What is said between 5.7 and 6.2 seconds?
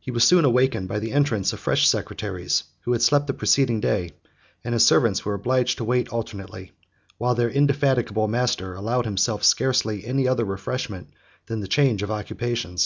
to wait